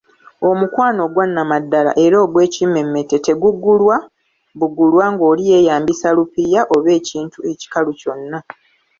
[0.49, 3.95] Omukwano ogwannamaddala era ogw’ekimmemmette tegugulwa
[4.59, 8.39] bugulwa ng’oli yeeyambisa lupiiya oba ekintu ekikalu kyonna.